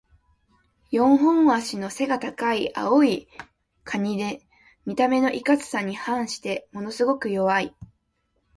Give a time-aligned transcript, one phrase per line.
[0.89, 3.27] 四本脚の背が高い青い
[3.83, 4.41] カニで、
[4.83, 7.75] 見た目のいかつさに反してものすごく弱い。